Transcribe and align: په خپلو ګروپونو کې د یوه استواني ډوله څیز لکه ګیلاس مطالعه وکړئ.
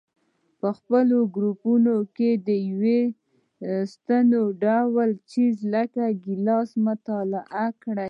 په 0.59 0.69
خپلو 0.77 1.17
ګروپونو 1.35 1.95
کې 2.15 2.29
د 2.47 2.49
یوه 2.69 2.99
استواني 3.83 4.43
ډوله 4.63 5.15
څیز 5.31 5.55
لکه 5.75 6.03
ګیلاس 6.25 6.69
مطالعه 6.87 7.65
وکړئ. 7.73 7.95